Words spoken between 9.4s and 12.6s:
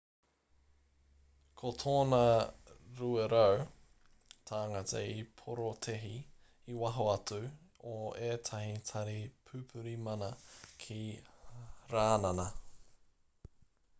pupuri mana ki rānana